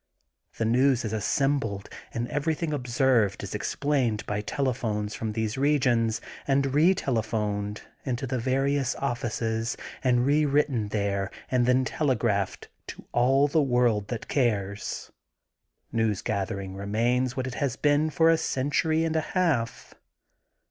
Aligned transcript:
The 0.57 0.65
news 0.65 1.05
is 1.05 1.13
assembled 1.13 1.87
and 2.11 2.27
everything 2.29 2.73
observed 2.73 3.43
is 3.43 3.53
explained 3.53 4.25
by 4.25 4.41
telephones 4.41 5.13
from 5.13 5.33
these 5.33 5.59
regions 5.59 6.19
and 6.47 6.73
re 6.73 6.95
telephoned 6.95 7.83
into 8.03 8.25
the 8.25 8.39
vari 8.39 8.77
ous 8.77 8.95
oflSces 8.95 9.77
and 10.03 10.25
rewritten 10.25 10.87
there 10.87 11.29
and 11.51 11.67
then 11.67 11.85
tele 11.85 12.15
graphed 12.15 12.65
to 12.87 13.05
all 13.11 13.47
the 13.47 13.61
world 13.61 14.07
that 14.07 14.27
cares. 14.27 15.11
News 15.91 16.23
gathering 16.23 16.73
remains 16.75 17.37
what 17.37 17.45
it 17.45 17.53
has 17.61 17.75
been 17.75 18.09
for 18.09 18.31
a 18.31 18.37
cen 18.39 18.71
tury 18.71 19.05
and 19.05 19.15
a 19.15 19.21
half. 19.37 19.93